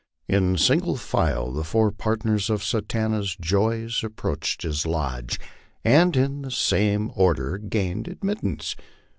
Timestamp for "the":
1.51-1.63, 6.41-6.49